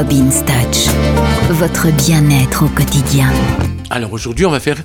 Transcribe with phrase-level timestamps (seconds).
[0.00, 0.86] Robin Touch,
[1.50, 3.30] votre bien-être au quotidien.
[3.90, 4.78] Alors aujourd'hui, on va faire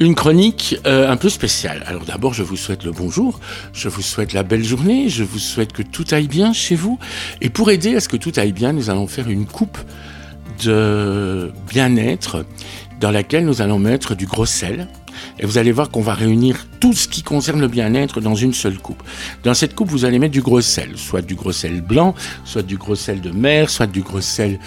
[0.00, 1.84] une chronique euh, un peu spéciale.
[1.86, 3.38] Alors d'abord, je vous souhaite le bonjour,
[3.74, 6.98] je vous souhaite la belle journée, je vous souhaite que tout aille bien chez vous.
[7.42, 9.76] Et pour aider à ce que tout aille bien, nous allons faire une coupe
[10.64, 12.46] de bien-être
[12.98, 14.88] dans laquelle nous allons mettre du gros sel.
[15.38, 18.54] Et vous allez voir qu'on va réunir tout ce qui concerne le bien-être dans une
[18.54, 19.02] seule coupe.
[19.44, 22.14] Dans cette coupe, vous allez mettre du gros sel, soit du gros sel blanc,
[22.44, 24.58] soit du gros sel de mer, soit du gros sel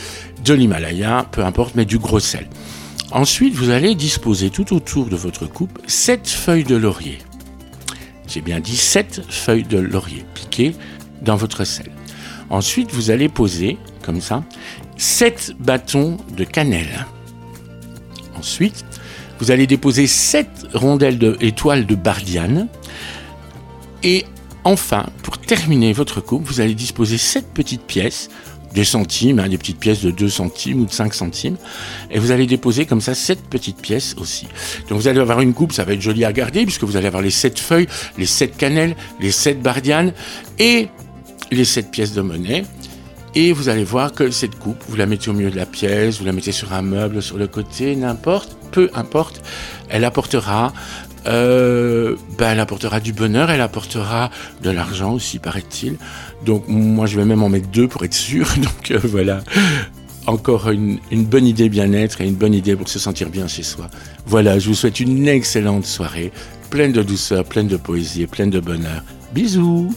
[0.43, 2.47] de l'Himalaya, peu importe, mais du gros sel.
[3.11, 7.19] Ensuite, vous allez disposer tout autour de votre coupe 7 feuilles de laurier.
[8.27, 10.75] J'ai bien dit 7 feuilles de laurier piquées
[11.21, 11.91] dans votre sel.
[12.49, 14.43] Ensuite, vous allez poser, comme ça,
[14.97, 17.05] 7 bâtons de cannelle.
[18.35, 18.83] Ensuite,
[19.43, 22.69] vous allez déposer 7 rondelles d'étoiles de bardiane.
[24.01, 24.23] Et
[24.63, 28.29] enfin, pour terminer votre coupe, vous allez disposer 7 petites pièces
[28.73, 31.57] des centimes, hein, des petites pièces de 2 centimes ou de 5 centimes.
[32.09, 34.47] Et vous allez déposer comme ça 7 petites pièces aussi.
[34.87, 37.07] Donc vous allez avoir une coupe, ça va être joli à garder, puisque vous allez
[37.07, 40.13] avoir les 7 feuilles, les 7 cannelles, les 7 bardianes
[40.57, 40.87] et
[41.51, 42.63] les 7 pièces de monnaie.
[43.35, 46.19] Et vous allez voir que cette coupe, vous la mettez au milieu de la pièce,
[46.19, 49.41] vous la mettez sur un meuble, sur le côté, n'importe, peu importe,
[49.89, 50.71] elle apportera
[51.25, 54.29] euh, ben, elle apportera du bonheur, elle apportera
[54.61, 55.97] de l'argent aussi, paraît-il.
[56.45, 58.47] Donc moi, je vais même en mettre deux pour être sûr.
[58.57, 59.41] Donc euh, voilà,
[60.27, 63.63] encore une, une bonne idée bien-être et une bonne idée pour se sentir bien chez
[63.63, 63.89] soi.
[64.25, 66.31] Voilà, je vous souhaite une excellente soirée,
[66.69, 69.03] pleine de douceur, pleine de poésie et pleine de bonheur.
[69.33, 69.93] Bisous